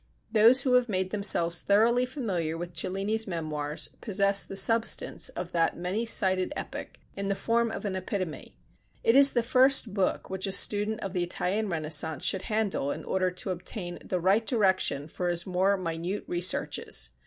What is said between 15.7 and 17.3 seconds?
minute researches.